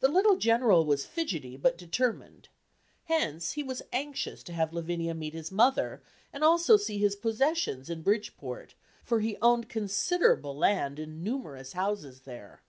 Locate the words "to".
4.42-4.52